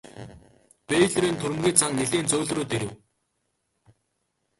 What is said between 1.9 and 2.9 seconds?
нилээн зөөлрөөд